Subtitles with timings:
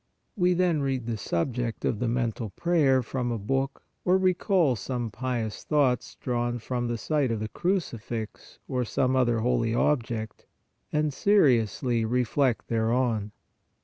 [0.35, 4.75] We then read the subject of the men tal prayer from a book or recall
[4.75, 10.47] some pious thoughts drawn from the sight of the crucifix or some other holy object,
[10.91, 13.31] and seriously reflect thereon.